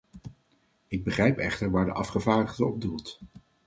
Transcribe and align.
Ik 0.87 1.03
begrijp 1.03 1.37
echter 1.37 1.71
waar 1.71 1.85
de 1.85 1.91
afgevaardigde 1.93 2.65
op 2.65 2.81
doelt. 2.81 3.19